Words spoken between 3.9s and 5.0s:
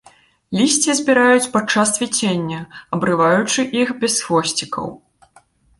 без хвосцікаў.